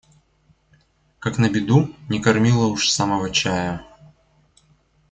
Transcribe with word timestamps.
Как 1.19 1.37
на 1.37 1.47
беду, 1.47 1.93
не 2.09 2.19
кормила 2.19 2.65
уж 2.65 2.89
с 2.89 2.95
самого 2.95 3.29
чая. 3.29 3.85